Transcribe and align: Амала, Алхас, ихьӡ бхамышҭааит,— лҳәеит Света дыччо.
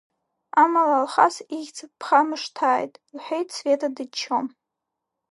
Амала, 0.61 0.97
Алхас, 1.01 1.35
ихьӡ 1.57 1.77
бхамышҭааит,— 1.99 2.93
лҳәеит 3.15 3.49
Света 3.55 3.87
дыччо. 3.95 4.37